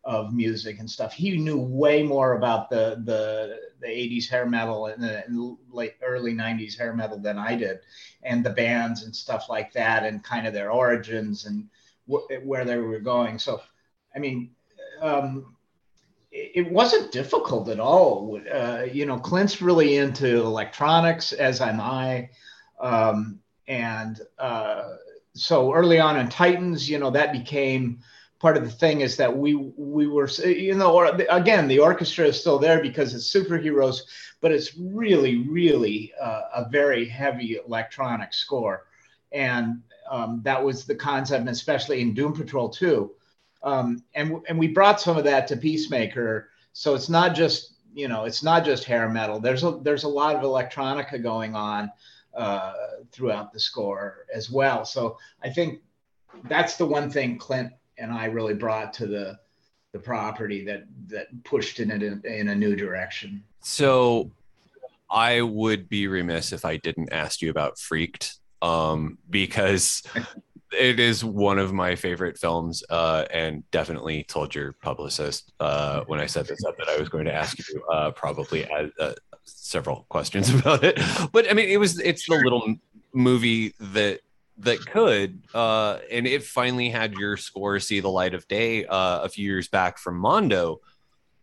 of 0.03 0.33
music 0.33 0.79
and 0.79 0.89
stuff. 0.89 1.13
He 1.13 1.37
knew 1.37 1.57
way 1.57 2.03
more 2.03 2.33
about 2.33 2.69
the 2.69 3.01
the 3.05 3.59
the 3.79 3.87
80s 3.87 4.29
hair 4.29 4.45
metal 4.45 4.87
and 4.87 5.01
the 5.01 5.57
late 5.71 5.95
early 6.01 6.33
90s 6.33 6.77
hair 6.77 6.93
metal 6.93 7.17
than 7.17 7.37
I 7.37 7.55
did, 7.55 7.79
and 8.23 8.43
the 8.43 8.49
bands 8.49 9.03
and 9.03 9.15
stuff 9.15 9.47
like 9.49 9.71
that, 9.73 10.05
and 10.05 10.23
kind 10.23 10.45
of 10.45 10.53
their 10.53 10.71
origins 10.71 11.45
and 11.45 11.67
wh- 12.09 12.45
where 12.45 12.65
they 12.65 12.77
were 12.77 12.99
going. 12.99 13.39
So, 13.39 13.61
I 14.15 14.19
mean, 14.19 14.51
um, 15.01 15.55
it, 16.31 16.51
it 16.55 16.71
wasn't 16.71 17.11
difficult 17.11 17.69
at 17.69 17.79
all. 17.79 18.41
Uh, 18.51 18.83
you 18.91 19.05
know, 19.05 19.19
Clint's 19.19 19.61
really 19.61 19.97
into 19.97 20.41
electronics, 20.41 21.31
as 21.31 21.61
am 21.61 21.79
I, 21.79 22.29
um, 22.79 23.39
and 23.67 24.19
uh, 24.37 24.95
so 25.33 25.73
early 25.73 25.99
on 25.99 26.19
in 26.19 26.27
Titans, 26.27 26.89
you 26.89 26.99
know, 26.99 27.09
that 27.11 27.31
became 27.31 27.99
part 28.43 28.57
of 28.57 28.65
the 28.65 28.69
thing 28.69 28.99
is 28.99 29.15
that 29.15 29.37
we 29.37 29.55
we 29.77 30.05
were 30.05 30.27
you 30.43 30.75
know 30.75 30.93
or 30.93 31.05
again 31.29 31.65
the 31.65 31.79
orchestra 31.79 32.25
is 32.25 32.37
still 32.37 32.59
there 32.59 32.81
because 32.81 33.15
it's 33.15 33.33
superheroes 33.33 34.01
but 34.41 34.51
it's 34.51 34.75
really 34.77 35.47
really 35.47 36.11
uh, 36.21 36.41
a 36.53 36.69
very 36.69 37.05
heavy 37.05 37.57
electronic 37.65 38.33
score. 38.33 38.87
And 39.31 39.81
um, 40.11 40.41
that 40.43 40.61
was 40.61 40.83
the 40.83 40.93
concept 40.93 41.47
especially 41.47 42.01
in 42.01 42.13
doom 42.13 42.33
patrol 42.33 42.67
2 42.67 43.09
um, 43.63 44.03
and 44.13 44.41
and 44.49 44.59
we 44.59 44.67
brought 44.67 44.99
some 44.99 45.15
of 45.15 45.23
that 45.23 45.47
to 45.47 45.55
peacemaker. 45.55 46.49
So 46.73 46.95
it's 46.95 47.07
not 47.07 47.33
just 47.35 47.75
you 47.93 48.09
know 48.09 48.25
it's 48.25 48.43
not 48.43 48.65
just 48.65 48.83
hair 48.83 49.07
metal. 49.07 49.39
There's 49.39 49.63
a 49.63 49.79
there's 49.81 50.03
a 50.03 50.15
lot 50.21 50.35
of 50.35 50.41
electronica 50.41 51.23
going 51.23 51.55
on 51.55 51.89
uh, 52.33 52.73
throughout 53.13 53.53
the 53.53 53.59
score 53.61 54.25
as 54.35 54.51
well. 54.51 54.83
So 54.83 55.17
i 55.41 55.49
think 55.49 55.79
that's 56.49 56.75
the 56.75 56.85
one 56.85 57.09
thing 57.09 57.37
clint 57.37 57.71
and 57.97 58.11
I 58.11 58.25
really 58.25 58.53
brought 58.53 58.93
to 58.93 59.07
the 59.07 59.39
the 59.93 59.99
property 59.99 60.65
that 60.65 60.83
that 61.07 61.27
pushed 61.43 61.79
it 61.79 61.89
in 61.89 62.21
a, 62.25 62.27
in 62.27 62.49
a 62.49 62.55
new 62.55 62.75
direction. 62.75 63.43
So 63.61 64.31
I 65.09 65.41
would 65.41 65.87
be 65.87 66.07
remiss 66.07 66.51
if 66.51 66.65
I 66.65 66.77
didn't 66.77 67.13
ask 67.13 67.41
you 67.41 67.51
about 67.51 67.77
Freaked 67.77 68.37
um, 68.61 69.19
because 69.29 70.01
it 70.77 70.99
is 70.99 71.23
one 71.23 71.59
of 71.59 71.71
my 71.71 71.95
favorite 71.95 72.37
films 72.37 72.83
uh, 72.89 73.25
and 73.31 73.69
definitely 73.69 74.23
told 74.23 74.55
your 74.55 74.73
publicist 74.81 75.53
uh, 75.59 76.01
when 76.07 76.19
I 76.19 76.25
set 76.25 76.47
this 76.47 76.63
up 76.65 76.75
that 76.77 76.89
I 76.89 76.97
was 76.97 77.09
going 77.09 77.25
to 77.25 77.33
ask 77.33 77.59
you 77.59 77.83
uh, 77.91 78.11
probably 78.11 78.67
uh, 78.71 79.13
several 79.43 80.05
questions 80.09 80.49
about 80.53 80.83
it. 80.83 80.99
But 81.31 81.49
I 81.49 81.53
mean, 81.53 81.69
it 81.69 81.77
was 81.77 81.99
it's 81.99 82.25
the 82.27 82.35
little 82.35 82.75
movie 83.13 83.75
that 83.79 84.21
that 84.59 84.85
could 84.85 85.41
uh 85.53 85.97
and 86.11 86.27
it 86.27 86.43
finally 86.43 86.89
had 86.89 87.13
your 87.13 87.37
score 87.37 87.79
see 87.79 87.99
the 87.99 88.09
light 88.09 88.33
of 88.33 88.47
day 88.47 88.85
uh 88.85 89.21
a 89.21 89.29
few 89.29 89.45
years 89.45 89.67
back 89.67 89.97
from 89.97 90.17
mondo. 90.17 90.79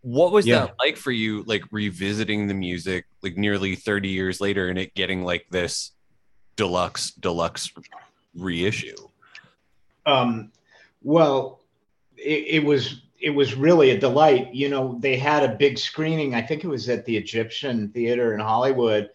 What 0.02 0.32
was 0.32 0.46
yeah. 0.46 0.66
that 0.66 0.74
like 0.78 0.96
for 0.96 1.10
you 1.10 1.42
like 1.42 1.62
revisiting 1.70 2.46
the 2.46 2.54
music 2.54 3.06
like 3.22 3.36
nearly 3.36 3.74
30 3.74 4.08
years 4.08 4.40
later 4.40 4.68
and 4.68 4.78
it 4.78 4.94
getting 4.94 5.24
like 5.24 5.46
this 5.50 5.92
deluxe 6.56 7.10
deluxe 7.12 7.72
reissue? 8.34 8.96
Um 10.06 10.52
well 11.02 11.60
it, 12.16 12.62
it 12.62 12.64
was 12.64 13.02
it 13.20 13.30
was 13.30 13.54
really 13.54 13.90
a 13.90 13.98
delight. 13.98 14.54
You 14.54 14.68
know 14.68 14.98
they 15.00 15.16
had 15.16 15.42
a 15.42 15.56
big 15.56 15.78
screening 15.78 16.34
i 16.34 16.42
think 16.42 16.64
it 16.64 16.68
was 16.68 16.88
at 16.88 17.04
the 17.04 17.16
egyptian 17.16 17.88
theater 17.88 18.34
in 18.34 18.40
hollywood 18.40 19.10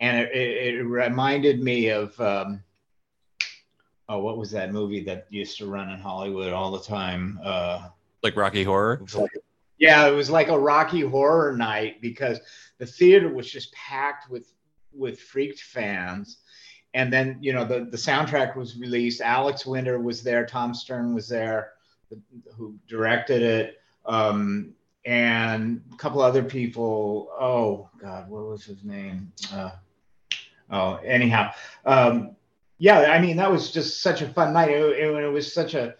and 0.00 0.18
it, 0.18 0.32
it, 0.34 0.74
it 0.74 0.82
reminded 0.82 1.62
me 1.62 1.88
of 1.88 2.18
um 2.20 2.62
oh, 4.08 4.18
what 4.18 4.38
was 4.38 4.50
that 4.50 4.72
movie 4.72 5.02
that 5.04 5.26
used 5.30 5.58
to 5.58 5.66
run 5.66 5.90
in 5.90 5.98
Hollywood 5.98 6.52
all 6.52 6.70
the 6.70 6.80
time? 6.80 7.38
Uh, 7.42 7.88
like 8.22 8.36
Rocky 8.36 8.64
Horror. 8.64 9.02
yeah, 9.78 10.06
it 10.06 10.12
was 10.12 10.30
like 10.30 10.48
a 10.48 10.58
Rocky 10.58 11.02
Horror 11.02 11.56
night 11.56 12.00
because 12.00 12.40
the 12.78 12.86
theater 12.86 13.28
was 13.28 13.50
just 13.50 13.72
packed 13.72 14.30
with 14.30 14.52
with 14.92 15.20
freaked 15.20 15.60
fans. 15.60 16.38
And 16.94 17.12
then 17.12 17.38
you 17.40 17.52
know 17.52 17.64
the 17.64 17.86
the 17.90 17.96
soundtrack 17.96 18.56
was 18.56 18.78
released. 18.78 19.20
Alex 19.20 19.66
Winter 19.66 19.98
was 19.98 20.22
there. 20.22 20.46
Tom 20.46 20.74
Stern 20.74 21.14
was 21.14 21.28
there, 21.28 21.72
who 22.56 22.76
directed 22.88 23.42
it. 23.42 23.80
Um, 24.06 24.74
and 25.04 25.82
a 25.92 25.96
couple 25.96 26.22
other 26.22 26.42
people. 26.42 27.30
Oh 27.38 27.90
God, 27.98 28.28
what 28.28 28.44
was 28.44 28.64
his 28.64 28.84
name? 28.84 29.32
Uh, 29.52 29.72
oh, 30.70 30.96
anyhow, 31.04 31.52
um, 31.84 32.36
yeah, 32.78 33.00
I 33.12 33.20
mean, 33.20 33.36
that 33.36 33.50
was 33.50 33.70
just 33.70 34.02
such 34.02 34.22
a 34.22 34.28
fun 34.28 34.52
night. 34.52 34.70
It, 34.70 34.82
it, 34.82 35.24
it 35.24 35.28
was 35.28 35.52
such 35.52 35.74
a, 35.74 35.94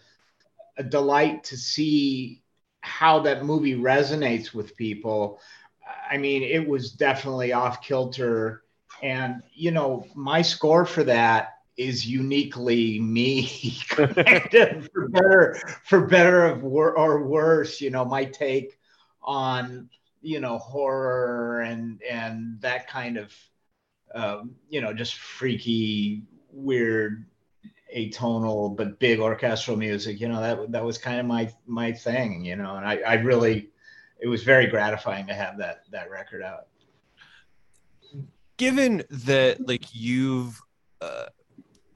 a 0.77 0.83
delight 0.83 1.45
to 1.45 1.57
see 1.57 2.43
how 2.81 3.19
that 3.21 3.45
movie 3.45 3.75
resonates 3.75 4.53
with 4.53 4.75
people. 4.75 5.39
I 6.09 6.17
mean, 6.17 6.43
it 6.43 6.67
was 6.67 6.91
definitely 6.91 7.53
off 7.53 7.81
kilter. 7.81 8.63
And, 9.01 9.41
you 9.53 9.71
know, 9.71 10.05
my 10.15 10.41
score 10.41 10.85
for 10.85 11.03
that 11.05 11.53
is 11.77 12.05
uniquely 12.05 12.99
me, 12.99 13.79
of, 13.97 14.89
for 14.93 15.09
better, 15.09 15.59
for 15.83 16.07
better 16.07 16.61
or 16.61 17.23
worse, 17.27 17.81
you 17.81 17.89
know, 17.89 18.05
my 18.05 18.25
take 18.25 18.77
on, 19.21 19.89
you 20.21 20.39
know, 20.39 20.57
horror 20.57 21.61
and, 21.61 22.01
and 22.03 22.61
that 22.61 22.87
kind 22.87 23.17
of, 23.17 23.33
um, 24.13 24.55
you 24.69 24.79
know, 24.81 24.93
just 24.93 25.15
freaky 25.15 26.23
weird 26.55 27.25
atonal 27.95 28.75
but 28.75 28.97
big 28.99 29.19
orchestral 29.19 29.77
music 29.77 30.19
you 30.19 30.27
know 30.27 30.41
that 30.41 30.71
that 30.71 30.83
was 30.83 30.97
kind 30.97 31.19
of 31.19 31.25
my 31.25 31.51
my 31.67 31.91
thing 31.91 32.43
you 32.43 32.55
know 32.55 32.75
and 32.75 32.85
i 32.85 32.97
i 33.05 33.13
really 33.15 33.69
it 34.19 34.27
was 34.27 34.43
very 34.43 34.67
gratifying 34.67 35.27
to 35.27 35.33
have 35.33 35.57
that 35.57 35.83
that 35.91 36.09
record 36.09 36.41
out. 36.41 36.67
Given 38.57 39.03
that 39.09 39.67
like 39.67 39.93
you've 39.93 40.59
uh, 41.01 41.25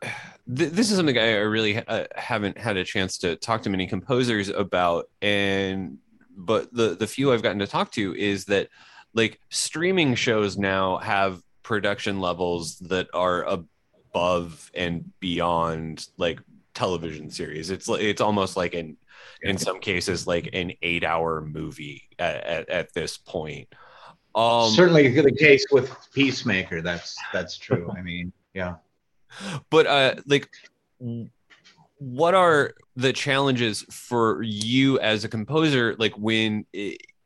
th- 0.01 0.72
this 0.72 0.92
is 0.92 0.98
something 0.98 1.18
i 1.18 1.36
really 1.38 1.78
uh, 1.78 2.06
haven't 2.16 2.58
had 2.58 2.78
a 2.78 2.84
chance 2.84 3.18
to 3.20 3.36
talk 3.38 3.62
to 3.63 3.70
many 3.70 3.88
composers 3.88 4.50
about 4.50 5.10
and 5.22 5.98
but 6.36 6.74
the 6.74 6.96
the 6.96 7.08
few 7.08 7.32
i've 7.32 7.42
gotten 7.42 7.60
to 7.60 7.68
talk 7.68 7.92
to 7.92 8.13
is 8.16 8.46
that 8.46 8.68
like 9.13 9.39
streaming 9.50 10.16
shows 10.16 10.58
now 10.58 10.98
have 10.98 11.42
production 11.63 12.20
levels 12.20 12.78
that 12.80 13.08
are 13.13 13.44
a 13.44 13.63
above 14.10 14.72
and 14.74 15.12
beyond 15.20 16.08
like 16.18 16.39
television 16.74 17.30
series. 17.30 17.70
It's 17.70 17.88
it's 17.89 18.22
almost 18.22 18.58
like 18.58 18.74
an 18.74 18.98
in 19.42 19.58
some 19.58 19.80
cases 19.80 20.28
like 20.28 20.50
an 20.54 20.74
eight 20.82 21.04
hour 21.04 21.42
movie 21.42 22.04
at, 22.18 22.44
at, 22.44 22.70
at 22.70 22.94
this 22.94 23.18
point. 23.18 23.68
Um, 24.36 24.70
Certainly 24.72 25.10
the 25.22 25.32
case 25.32 25.66
with 25.72 25.96
Peacemaker. 26.13 26.82
That's 26.82 27.18
that's 27.34 27.58
true. 27.58 27.92
I 27.96 28.01
mean, 28.01 28.32
yeah. 28.54 28.75
But 29.70 29.88
uh, 29.88 30.16
like, 30.25 30.50
what 31.98 32.34
are 32.34 32.74
the 32.96 33.13
challenges 33.13 33.84
for 33.89 34.42
you 34.42 35.00
as 35.00 35.24
a 35.24 35.30
composer? 35.30 35.96
Like 35.98 36.13
when 36.18 36.66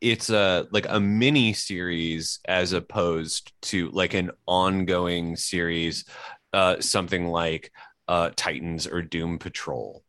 it's 0.00 0.28
a 0.28 0.66
like 0.70 0.86
a 0.88 1.00
mini 1.00 1.52
series 1.54 2.40
as 2.46 2.72
opposed 2.72 3.52
to 3.62 3.88
like 3.90 4.12
an 4.12 4.30
ongoing 4.46 5.34
series 5.34 6.04
uh, 6.54 6.80
something 6.80 7.26
like 7.26 7.72
uh, 8.08 8.30
Titans 8.36 8.86
or 8.86 9.02
Doom 9.02 9.38
Patrol? 9.38 10.02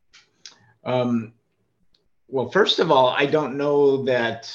Um, 0.84 1.34
well, 2.28 2.50
first 2.50 2.80
of 2.80 2.92
all, 2.92 3.10
I 3.10 3.26
don't 3.26 3.58
know 3.58 4.04
that 4.04 4.54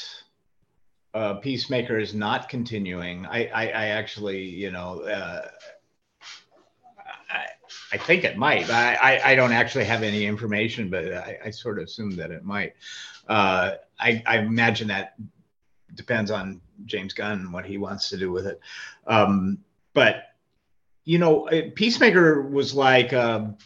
uh, 1.13 1.35
Peacemaker 1.35 1.99
is 1.99 2.15
not 2.15 2.49
continuing. 2.49 3.27
I, 3.27 3.47
I, 3.47 3.63
I 3.67 3.87
actually, 3.89 4.45
you 4.45 4.71
know, 4.71 5.01
uh, 5.01 5.49
I, 7.29 7.47
I 7.93 7.97
think 7.97 8.23
it 8.23 8.37
might. 8.37 8.71
I, 8.71 8.95
I, 8.95 9.31
I, 9.33 9.35
don't 9.35 9.53
actually 9.53 9.85
have 9.87 10.05
any 10.05 10.25
information, 10.25 10.89
but 10.89 11.13
I, 11.13 11.39
I 11.47 11.51
sort 11.51 11.79
of 11.79 11.85
assume 11.85 12.15
that 12.17 12.31
it 12.31 12.45
might. 12.45 12.75
Uh, 13.29 13.73
I, 13.99 14.23
I 14.25 14.39
imagine 14.39 14.89
that 14.89 15.15
depends 15.95 16.31
on 16.31 16.61
James 16.87 17.13
Gunn 17.13 17.41
and 17.41 17.53
what 17.53 17.67
he 17.67 17.79
wants 17.79 18.09
to 18.11 18.17
do 18.17 18.31
with 18.31 18.47
it. 18.47 18.61
Um, 19.09 19.59
but 19.93 20.30
you 21.11 21.19
know, 21.19 21.49
Peacemaker 21.75 22.43
was 22.43 22.73
like, 22.73 23.13
um, 23.13 23.57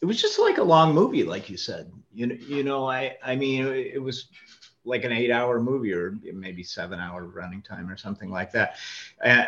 it 0.00 0.06
was 0.06 0.18
just 0.18 0.38
like 0.38 0.56
a 0.56 0.62
long 0.62 0.94
movie, 0.94 1.22
like 1.22 1.50
you 1.50 1.58
said. 1.58 1.92
You 2.14 2.28
know, 2.28 2.36
you 2.36 2.64
know, 2.64 2.88
I, 2.88 3.18
I 3.22 3.36
mean, 3.36 3.66
it 3.66 4.02
was 4.02 4.28
like 4.86 5.04
an 5.04 5.12
eight-hour 5.12 5.60
movie 5.60 5.92
or 5.92 6.14
maybe 6.32 6.62
seven-hour 6.62 7.26
running 7.26 7.60
time 7.60 7.90
or 7.90 7.98
something 7.98 8.30
like 8.30 8.50
that. 8.52 8.76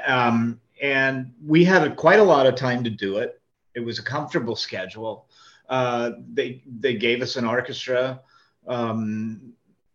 um, 0.06 0.60
and 0.82 1.32
we 1.42 1.64
had 1.64 1.96
quite 1.96 2.18
a 2.18 2.22
lot 2.34 2.44
of 2.44 2.54
time 2.54 2.84
to 2.84 2.90
do 2.90 3.16
it. 3.16 3.40
It 3.74 3.80
was 3.80 3.98
a 3.98 4.02
comfortable 4.02 4.54
schedule. 4.54 5.26
Uh, 5.70 6.10
they 6.34 6.62
they 6.80 6.96
gave 6.96 7.22
us 7.22 7.36
an 7.36 7.46
orchestra, 7.46 8.20
um, 8.66 9.54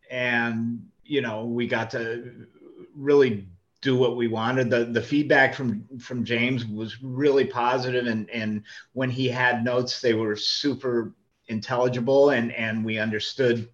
and 0.10 0.88
you 1.04 1.22
know, 1.22 1.46
we 1.46 1.68
got 1.68 1.92
to 1.92 2.48
really 2.96 3.48
do 3.86 3.96
what 3.96 4.18
we 4.18 4.27
wanted. 4.27 4.70
The 4.72 4.86
the 4.86 5.01
feedback 5.01 5.54
from 5.54 5.86
from 6.00 6.25
James 6.25 6.65
was 6.65 7.01
really 7.04 7.46
positive, 7.46 8.08
and 8.08 8.27
and 8.32 8.63
when 8.94 9.12
he 9.12 9.30
had 9.30 9.63
notes, 9.63 10.01
they 10.01 10.15
were 10.15 10.36
super 10.36 11.13
intelligible, 11.48 12.32
and 12.32 12.51
and 12.51 12.84
we 12.84 12.98
understood 12.98 13.70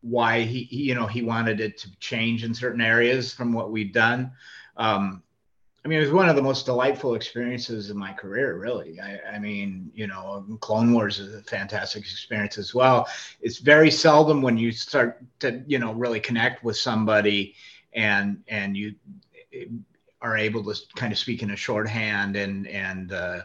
why 0.00 0.42
he, 0.42 0.68
you 0.70 0.94
know 0.94 1.08
he 1.08 1.22
wanted 1.22 1.60
it 1.60 1.76
to 1.78 1.88
change 1.98 2.44
in 2.44 2.54
certain 2.54 2.80
areas 2.80 3.34
from 3.34 3.52
what 3.52 3.72
we'd 3.72 3.92
done. 3.92 4.30
Um, 4.76 5.24
I 5.84 5.88
mean, 5.88 5.98
it 5.98 6.02
was 6.02 6.12
one 6.12 6.28
of 6.28 6.36
the 6.36 6.42
most 6.42 6.66
delightful 6.66 7.14
experiences 7.14 7.90
of 7.90 7.96
my 7.96 8.12
career, 8.12 8.58
really. 8.58 9.00
I, 9.00 9.36
I, 9.36 9.38
mean, 9.38 9.92
you 9.94 10.08
know, 10.08 10.44
Clone 10.60 10.92
Wars 10.92 11.20
is 11.20 11.32
a 11.32 11.42
fantastic 11.42 12.02
experience 12.02 12.58
as 12.58 12.74
well. 12.74 13.06
It's 13.40 13.58
very 13.58 13.92
seldom 13.92 14.42
when 14.42 14.58
you 14.58 14.72
start 14.72 15.24
to, 15.38 15.62
you 15.68 15.78
know, 15.78 15.92
really 15.92 16.18
connect 16.18 16.64
with 16.64 16.76
somebody 16.76 17.54
and 17.96 18.42
and 18.48 18.76
you 18.76 18.94
are 20.22 20.36
able 20.36 20.62
to 20.62 20.80
kind 20.94 21.12
of 21.12 21.18
speak 21.18 21.42
in 21.42 21.50
a 21.50 21.56
shorthand 21.56 22.36
and 22.36 22.68
and 22.68 23.12
uh, 23.12 23.40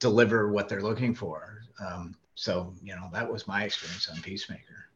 deliver 0.00 0.50
what 0.50 0.68
they're 0.68 0.82
looking 0.82 1.14
for. 1.14 1.62
Um, 1.80 2.14
so, 2.34 2.74
you 2.82 2.94
know, 2.94 3.08
that 3.12 3.30
was 3.30 3.46
my 3.46 3.64
experience 3.64 4.08
on 4.08 4.20
Peacemaker. 4.20 4.88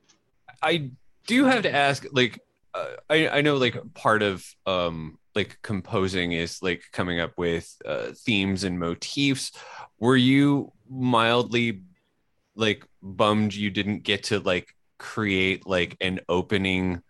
I 0.62 0.90
do 1.26 1.45
have 1.45 1.62
to 1.62 1.73
ask, 1.73 2.05
like, 2.12 2.40
uh, 2.75 2.95
I 3.09 3.28
I 3.28 3.40
know 3.40 3.57
like 3.57 3.76
part 3.95 4.23
of 4.23 4.45
um 4.67 5.19
like 5.35 5.59
composing 5.62 6.33
is 6.33 6.62
like 6.62 6.83
coming 6.93 7.21
up 7.21 7.38
with 7.38 7.75
uh, 7.87 8.09
themes 8.14 8.64
and 8.64 8.78
motifs. 8.78 9.52
Were 9.99 10.17
you 10.17 10.73
mildly 10.90 11.83
like 12.57 12.85
bummed 13.00 13.55
you 13.55 13.71
didn't 13.71 14.02
get 14.02 14.25
to 14.25 14.40
like 14.40 14.75
create 14.99 15.67
like 15.67 15.97
an 16.00 16.19
opening 16.28 17.02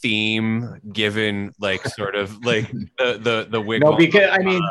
theme 0.00 0.80
given 0.92 1.52
like 1.58 1.84
sort 1.86 2.14
of 2.14 2.44
like 2.44 2.70
the 2.98 3.18
the 3.20 3.46
the 3.50 3.60
wig 3.60 3.82
no 3.82 3.96
because 3.96 4.30
i 4.32 4.38
mean 4.38 4.62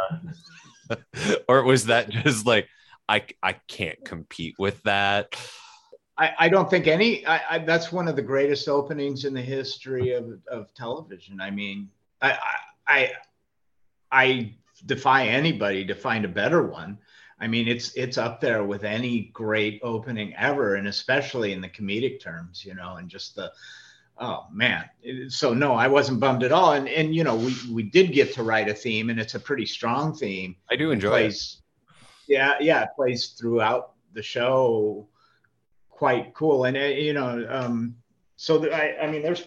uh, 0.89 0.95
or 1.49 1.63
was 1.63 1.85
that 1.85 2.09
just 2.09 2.45
like 2.45 2.67
i 3.09 3.23
i 3.43 3.53
can't 3.67 4.03
compete 4.05 4.55
with 4.57 4.81
that 4.83 5.35
I, 6.19 6.33
I 6.39 6.49
don't 6.49 6.67
think 6.67 6.87
any 6.87 7.25
I, 7.27 7.41
I, 7.49 7.57
that's 7.59 7.91
one 7.91 8.07
of 8.07 8.15
the 8.15 8.23
greatest 8.23 8.67
openings 8.67 9.23
in 9.23 9.35
the 9.35 9.41
history 9.41 10.13
of, 10.13 10.39
of 10.49 10.73
television 10.73 11.39
i 11.39 11.51
mean 11.51 11.89
I, 12.21 12.37
I 12.87 13.11
I 14.11 14.55
defy 14.85 15.27
anybody 15.27 15.85
to 15.85 15.95
find 15.95 16.25
a 16.25 16.29
better 16.29 16.63
one. 16.63 16.97
I 17.39 17.47
mean, 17.47 17.67
it's 17.67 17.93
it's 17.95 18.17
up 18.17 18.41
there 18.41 18.63
with 18.63 18.83
any 18.83 19.29
great 19.33 19.79
opening 19.83 20.33
ever, 20.35 20.75
and 20.75 20.87
especially 20.87 21.53
in 21.53 21.61
the 21.61 21.69
comedic 21.69 22.19
terms, 22.19 22.65
you 22.65 22.73
know, 22.73 22.95
and 22.95 23.09
just 23.09 23.35
the 23.35 23.51
oh 24.19 24.45
man. 24.51 24.89
So 25.29 25.53
no, 25.53 25.73
I 25.73 25.87
wasn't 25.87 26.19
bummed 26.19 26.43
at 26.43 26.51
all. 26.51 26.73
And 26.73 26.87
and 26.87 27.15
you 27.15 27.23
know, 27.23 27.35
we 27.35 27.55
we 27.71 27.83
did 27.83 28.11
get 28.11 28.33
to 28.35 28.43
write 28.43 28.69
a 28.69 28.73
theme, 28.73 29.09
and 29.09 29.19
it's 29.19 29.35
a 29.35 29.39
pretty 29.39 29.65
strong 29.65 30.15
theme. 30.15 30.55
I 30.69 30.75
do 30.75 30.91
enjoy 30.91 31.07
it. 31.07 31.11
Plays, 31.11 31.61
it. 32.27 32.33
Yeah, 32.33 32.55
yeah, 32.59 32.83
it 32.83 32.89
plays 32.95 33.27
throughout 33.27 33.93
the 34.13 34.23
show. 34.23 35.07
Quite 35.89 36.33
cool, 36.33 36.65
and 36.65 36.77
uh, 36.77 36.81
you 36.81 37.13
know, 37.13 37.45
um, 37.49 37.95
so 38.35 38.71
I 38.71 38.97
I 39.03 39.11
mean, 39.11 39.23
there's 39.23 39.45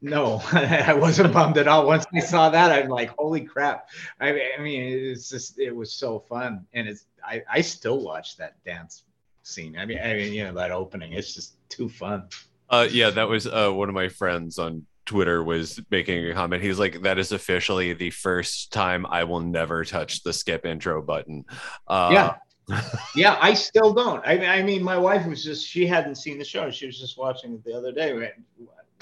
no, 0.00 0.40
I 0.52 0.94
wasn't 0.94 1.32
bummed 1.32 1.58
at 1.58 1.68
all. 1.68 1.86
Once 1.86 2.06
I 2.14 2.20
saw 2.20 2.50
that, 2.50 2.70
I'm 2.70 2.88
like, 2.88 3.10
holy 3.18 3.40
crap. 3.42 3.88
I, 4.20 4.28
I 4.58 4.60
mean, 4.60 4.82
it's 4.82 5.28
just, 5.28 5.58
it 5.58 5.74
was 5.74 5.92
so 5.92 6.20
fun. 6.20 6.66
And 6.72 6.88
it's, 6.88 7.06
I, 7.24 7.42
I 7.50 7.60
still 7.60 8.00
watch 8.00 8.36
that 8.36 8.62
dance 8.64 9.04
scene. 9.42 9.76
I 9.76 9.86
mean, 9.86 9.98
I 9.98 10.14
mean, 10.14 10.32
you 10.32 10.44
know, 10.44 10.54
that 10.54 10.70
opening, 10.70 11.12
it's 11.12 11.34
just 11.34 11.56
too 11.68 11.88
fun. 11.88 12.28
Uh, 12.70 12.88
yeah, 12.90 13.10
that 13.10 13.28
was 13.28 13.46
uh, 13.46 13.70
one 13.70 13.88
of 13.88 13.94
my 13.94 14.08
friends 14.08 14.58
on 14.58 14.86
Twitter 15.06 15.42
was 15.42 15.80
making 15.90 16.28
a 16.28 16.34
comment. 16.34 16.62
He's 16.62 16.78
like, 16.78 17.02
"That 17.02 17.18
is 17.18 17.32
officially 17.32 17.94
the 17.94 18.10
first 18.10 18.72
time 18.72 19.06
I 19.06 19.24
will 19.24 19.40
never 19.40 19.84
touch 19.84 20.22
the 20.22 20.32
skip 20.32 20.66
intro 20.66 21.00
button." 21.02 21.44
Uh, 21.86 22.36
yeah, 22.68 22.82
yeah, 23.16 23.38
I 23.40 23.54
still 23.54 23.94
don't. 23.94 24.22
I 24.26 24.36
mean, 24.36 24.48
I 24.48 24.62
mean, 24.62 24.82
my 24.82 24.98
wife 24.98 25.26
was 25.26 25.42
just 25.42 25.66
she 25.66 25.86
hadn't 25.86 26.16
seen 26.16 26.38
the 26.38 26.44
show. 26.44 26.70
She 26.70 26.86
was 26.86 26.98
just 26.98 27.16
watching 27.16 27.54
it 27.54 27.64
the 27.64 27.72
other 27.72 27.92
day 27.92 28.12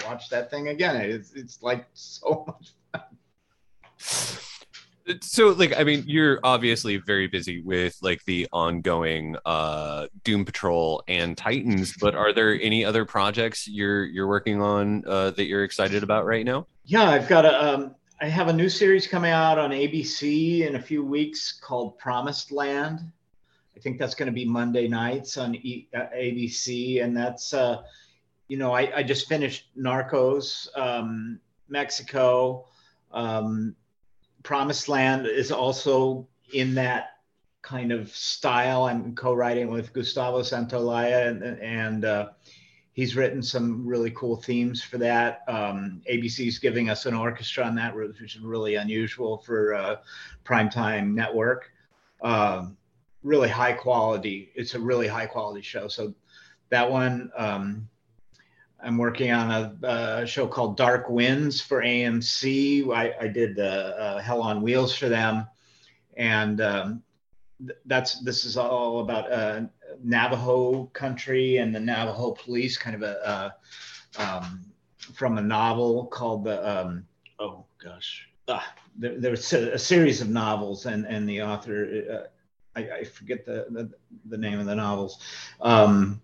watch 0.05 0.29
that 0.29 0.49
thing 0.49 0.69
again. 0.69 0.95
It's 0.97 1.33
it's 1.33 1.61
like 1.61 1.85
so 1.93 2.45
much 2.47 2.73
fun. 3.97 4.43
So 5.21 5.49
like 5.49 5.73
I 5.77 5.83
mean 5.83 6.03
you're 6.05 6.39
obviously 6.43 6.97
very 6.97 7.27
busy 7.27 7.61
with 7.61 7.97
like 8.01 8.23
the 8.25 8.47
ongoing 8.51 9.35
uh 9.45 10.07
Doom 10.23 10.45
Patrol 10.45 11.03
and 11.07 11.37
Titans, 11.37 11.93
but 11.99 12.15
are 12.15 12.33
there 12.33 12.59
any 12.61 12.83
other 12.83 13.05
projects 13.05 13.67
you're 13.67 14.05
you're 14.05 14.27
working 14.27 14.61
on 14.61 15.03
uh 15.07 15.31
that 15.31 15.45
you're 15.45 15.63
excited 15.63 16.03
about 16.03 16.25
right 16.25 16.45
now? 16.45 16.67
Yeah, 16.85 17.09
I've 17.09 17.27
got 17.27 17.45
a 17.45 17.73
um 17.73 17.95
I 18.19 18.27
have 18.27 18.47
a 18.47 18.53
new 18.53 18.69
series 18.69 19.05
coming 19.05 19.31
out 19.31 19.59
on 19.59 19.69
ABC 19.69 20.67
in 20.67 20.75
a 20.75 20.81
few 20.81 21.05
weeks 21.05 21.51
called 21.51 21.99
Promised 21.99 22.51
Land. 22.51 22.99
I 23.75 23.79
think 23.79 23.99
that's 23.99 24.15
going 24.15 24.25
to 24.25 24.33
be 24.33 24.43
Monday 24.43 24.87
nights 24.87 25.37
on 25.37 25.53
e- 25.53 25.87
uh, 25.95 26.07
ABC, 26.15 27.03
and 27.03 27.15
that's 27.15 27.53
uh, 27.53 27.83
you 28.47 28.57
know, 28.57 28.73
I, 28.73 28.91
I 28.97 29.03
just 29.03 29.27
finished 29.27 29.67
Narcos, 29.77 30.67
um, 30.75 31.39
Mexico. 31.69 32.65
Um, 33.11 33.75
Promised 34.47 34.87
Land 34.87 35.27
is 35.27 35.51
also 35.51 36.25
in 36.53 36.73
that 36.75 37.17
kind 37.61 37.91
of 37.91 38.15
style. 38.15 38.85
I'm 38.85 39.13
co-writing 39.13 39.69
with 39.69 39.91
Gustavo 39.91 40.39
Santaolalla, 40.39 41.27
and, 41.27 41.43
and 41.59 42.05
uh, 42.05 42.29
he's 42.93 43.17
written 43.17 43.43
some 43.43 43.85
really 43.85 44.09
cool 44.11 44.37
themes 44.37 44.81
for 44.81 44.99
that. 44.99 45.41
Um, 45.49 46.01
ABC's 46.09 46.59
giving 46.59 46.89
us 46.89 47.05
an 47.05 47.13
orchestra 47.13 47.65
on 47.65 47.75
that, 47.75 47.93
which 47.93 48.21
is 48.21 48.39
really 48.39 48.75
unusual 48.75 49.39
for 49.39 49.73
a 49.73 49.99
primetime 50.45 51.13
network. 51.13 51.69
Um, 52.21 52.77
really 53.23 53.49
high 53.49 53.73
quality. 53.73 54.53
It's 54.55 54.75
a 54.75 54.79
really 54.79 55.09
high 55.09 55.25
quality 55.25 55.61
show. 55.61 55.89
So 55.89 56.13
that 56.69 56.89
one. 56.89 57.31
Um, 57.35 57.89
I'm 58.83 58.97
working 58.97 59.31
on 59.31 59.51
a, 59.51 59.87
a, 60.21 60.27
show 60.27 60.47
called 60.47 60.77
Dark 60.77 61.09
Winds 61.09 61.59
for 61.59 61.81
AMC. 61.81 62.93
I, 62.93 63.13
I 63.19 63.27
did 63.27 63.59
uh, 63.59 63.63
uh, 63.63 64.21
Hell 64.21 64.41
on 64.41 64.61
Wheels 64.61 64.95
for 64.95 65.09
them, 65.09 65.47
and 66.15 66.61
um, 66.61 67.03
that's 67.85 68.19
this 68.21 68.45
is 68.45 68.55
all 68.55 68.99
about 68.99 69.31
uh, 69.31 69.61
Navajo 70.03 70.85
country 70.93 71.57
and 71.57 71.73
the 71.73 71.79
Navajo 71.79 72.31
police, 72.31 72.77
kind 72.77 72.95
of 72.95 73.01
a 73.01 73.55
um, 74.19 74.63
from 75.13 75.37
a 75.37 75.41
novel 75.41 76.05
called 76.05 76.43
the 76.43 76.81
um, 76.81 77.05
oh 77.39 77.65
gosh, 77.83 78.27
ah, 78.47 78.73
there, 78.95 79.19
there's 79.19 79.51
a, 79.53 79.73
a, 79.73 79.79
series 79.79 80.21
of 80.21 80.29
novels, 80.29 80.85
and 80.85 81.05
and 81.05 81.27
the 81.27 81.41
author 81.41 82.03
uh, 82.11 82.79
I, 82.79 82.99
I, 82.99 83.03
forget 83.03 83.45
the, 83.45 83.65
the, 83.71 83.91
the 84.25 84.37
name 84.37 84.59
of 84.59 84.67
the 84.67 84.75
novels. 84.75 85.19
Um, 85.61 86.21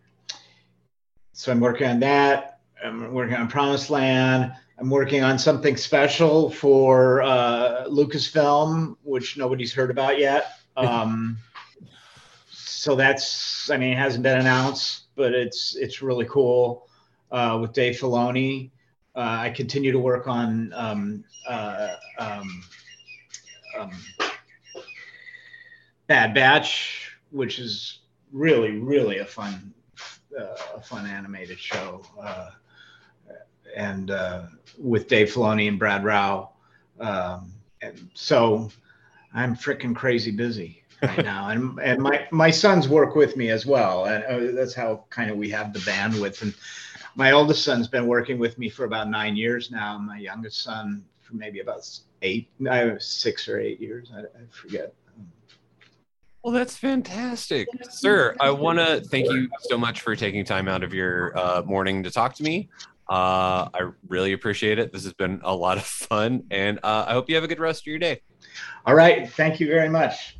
so 1.33 1.51
I'm 1.51 1.59
working 1.59 1.87
on 1.87 1.99
that. 2.01 2.59
I'm 2.83 3.13
working 3.13 3.35
on 3.35 3.47
Promised 3.47 3.89
Land. 3.89 4.53
I'm 4.79 4.89
working 4.89 5.23
on 5.23 5.37
something 5.37 5.75
special 5.77 6.49
for 6.49 7.21
uh, 7.23 7.85
Lucasfilm, 7.87 8.97
which 9.03 9.37
nobody's 9.37 9.73
heard 9.73 9.91
about 9.91 10.19
yet. 10.19 10.47
Um, 10.75 11.37
so 12.49 12.95
that's, 12.95 13.69
I 13.69 13.77
mean, 13.77 13.93
it 13.93 13.97
hasn't 13.99 14.23
been 14.23 14.39
announced, 14.39 15.03
but 15.15 15.31
it's 15.35 15.75
it's 15.75 16.01
really 16.01 16.25
cool 16.25 16.89
uh, 17.31 17.59
with 17.61 17.73
Dave 17.73 17.99
Filoni. 17.99 18.71
Uh, 19.15 19.37
I 19.41 19.49
continue 19.51 19.91
to 19.91 19.99
work 19.99 20.27
on 20.27 20.73
um, 20.73 21.23
uh, 21.47 21.89
um, 22.17 22.63
um, 23.77 23.91
Bad 26.07 26.33
Batch, 26.33 27.15
which 27.29 27.59
is 27.59 27.99
really, 28.31 28.79
really 28.79 29.19
a 29.19 29.25
fun 29.25 29.75
a 30.37 30.81
fun 30.81 31.05
animated 31.05 31.59
show, 31.59 32.03
uh, 32.21 32.51
and 33.75 34.11
uh, 34.11 34.43
with 34.77 35.07
Dave 35.07 35.31
Filoni 35.31 35.67
and 35.67 35.79
Brad 35.79 36.03
Rau. 36.03 36.49
Um, 36.99 37.53
and 37.81 38.09
so 38.13 38.71
I'm 39.33 39.55
freaking 39.55 39.95
crazy 39.95 40.31
busy 40.31 40.83
right 41.01 41.17
now, 41.23 41.49
and 41.49 41.79
and 41.79 42.01
my 42.01 42.27
my 42.31 42.51
sons 42.51 42.87
work 42.87 43.15
with 43.15 43.35
me 43.35 43.49
as 43.49 43.65
well, 43.65 44.05
and 44.05 44.23
uh, 44.25 44.51
that's 44.55 44.73
how 44.73 45.05
kind 45.09 45.29
of 45.29 45.37
we 45.37 45.49
have 45.49 45.73
the 45.73 45.79
bandwidth. 45.79 46.41
And 46.41 46.53
my 47.15 47.31
oldest 47.31 47.63
son's 47.63 47.87
been 47.87 48.07
working 48.07 48.39
with 48.39 48.57
me 48.57 48.69
for 48.69 48.85
about 48.85 49.09
nine 49.09 49.35
years 49.35 49.71
now. 49.71 49.97
My 49.97 50.17
youngest 50.17 50.61
son 50.63 51.03
for 51.21 51.35
maybe 51.35 51.59
about 51.59 51.87
eight, 52.21 52.49
six 52.99 53.47
or 53.47 53.59
eight 53.59 53.79
years. 53.79 54.11
I, 54.15 54.21
I 54.21 54.45
forget. 54.49 54.93
Well, 56.43 56.51
that's 56.51 56.75
fantastic. 56.75 57.69
Sir, 57.89 58.35
I 58.41 58.51
want 58.51 58.77
to 58.77 58.99
thank 58.99 59.31
you 59.31 59.49
so 59.61 59.77
much 59.77 60.01
for 60.01 60.13
taking 60.13 60.43
time 60.43 60.67
out 60.67 60.83
of 60.83 60.93
your 60.93 61.37
uh, 61.37 61.61
morning 61.61 62.03
to 62.03 62.11
talk 62.11 62.35
to 62.35 62.43
me. 62.43 62.69
Uh, 63.09 63.69
I 63.73 63.91
really 64.09 64.33
appreciate 64.33 64.77
it. 64.77 64.91
This 64.91 65.05
has 65.05 65.13
been 65.13 65.39
a 65.43 65.55
lot 65.55 65.77
of 65.77 65.85
fun, 65.85 66.43
and 66.51 66.79
uh, 66.83 67.05
I 67.07 67.13
hope 67.13 67.29
you 67.29 67.35
have 67.35 67.45
a 67.45 67.47
good 67.47 67.59
rest 67.59 67.83
of 67.83 67.87
your 67.87 67.99
day. 67.99 68.21
All 68.85 68.93
right. 68.93 69.29
Thank 69.29 69.61
you 69.61 69.67
very 69.67 69.87
much. 69.87 70.37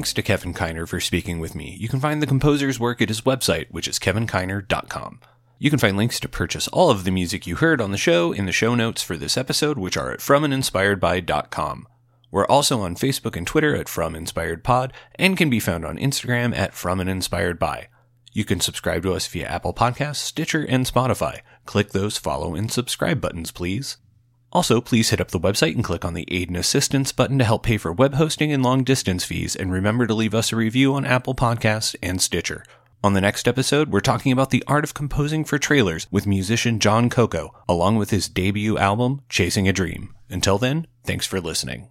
Thanks 0.00 0.14
to 0.14 0.22
Kevin 0.22 0.54
Kiner 0.54 0.88
for 0.88 0.98
speaking 0.98 1.40
with 1.40 1.54
me. 1.54 1.76
You 1.78 1.86
can 1.86 2.00
find 2.00 2.22
the 2.22 2.26
composer's 2.26 2.80
work 2.80 3.02
at 3.02 3.10
his 3.10 3.20
website, 3.20 3.66
which 3.70 3.86
is 3.86 3.98
kevinkiner.com. 3.98 5.20
You 5.58 5.68
can 5.68 5.78
find 5.78 5.94
links 5.94 6.18
to 6.20 6.26
purchase 6.26 6.68
all 6.68 6.88
of 6.88 7.04
the 7.04 7.10
music 7.10 7.46
you 7.46 7.56
heard 7.56 7.82
on 7.82 7.90
the 7.90 7.98
show 7.98 8.32
in 8.32 8.46
the 8.46 8.50
show 8.50 8.74
notes 8.74 9.02
for 9.02 9.18
this 9.18 9.36
episode, 9.36 9.76
which 9.76 9.98
are 9.98 10.10
at 10.10 10.20
fromandinspiredby.com. 10.20 11.86
We're 12.30 12.46
also 12.46 12.80
on 12.80 12.94
Facebook 12.94 13.36
and 13.36 13.46
Twitter 13.46 13.76
at 13.76 13.90
From 13.90 14.16
Inspired 14.16 14.64
Pod 14.64 14.94
and 15.16 15.36
can 15.36 15.50
be 15.50 15.60
found 15.60 15.84
on 15.84 15.98
Instagram 15.98 16.56
at 16.56 16.72
From 16.72 16.98
and 16.98 17.10
Inspired 17.10 17.58
By. 17.58 17.88
You 18.32 18.46
can 18.46 18.60
subscribe 18.60 19.02
to 19.02 19.12
us 19.12 19.26
via 19.26 19.48
Apple 19.48 19.74
Podcasts, 19.74 20.16
Stitcher, 20.16 20.64
and 20.66 20.86
Spotify. 20.86 21.40
Click 21.66 21.90
those 21.90 22.16
follow 22.16 22.54
and 22.54 22.72
subscribe 22.72 23.20
buttons, 23.20 23.50
please. 23.50 23.98
Also, 24.52 24.80
please 24.80 25.10
hit 25.10 25.20
up 25.20 25.28
the 25.28 25.38
website 25.38 25.74
and 25.74 25.84
click 25.84 26.04
on 26.04 26.14
the 26.14 26.26
Aid 26.28 26.48
and 26.48 26.56
Assistance 26.56 27.12
button 27.12 27.38
to 27.38 27.44
help 27.44 27.62
pay 27.62 27.78
for 27.78 27.92
web 27.92 28.14
hosting 28.14 28.52
and 28.52 28.62
long 28.62 28.82
distance 28.82 29.24
fees, 29.24 29.54
and 29.54 29.72
remember 29.72 30.06
to 30.06 30.14
leave 30.14 30.34
us 30.34 30.52
a 30.52 30.56
review 30.56 30.94
on 30.94 31.04
Apple 31.04 31.34
Podcasts 31.34 31.94
and 32.02 32.20
Stitcher. 32.20 32.64
On 33.02 33.14
the 33.14 33.20
next 33.20 33.48
episode, 33.48 33.90
we're 33.90 34.00
talking 34.00 34.32
about 34.32 34.50
the 34.50 34.64
art 34.66 34.84
of 34.84 34.92
composing 34.92 35.44
for 35.44 35.58
trailers 35.58 36.06
with 36.10 36.26
musician 36.26 36.80
John 36.80 37.08
Coco, 37.08 37.54
along 37.68 37.96
with 37.96 38.10
his 38.10 38.28
debut 38.28 38.76
album, 38.76 39.22
Chasing 39.28 39.68
a 39.68 39.72
Dream. 39.72 40.14
Until 40.28 40.58
then, 40.58 40.86
thanks 41.04 41.26
for 41.26 41.40
listening. 41.40 41.88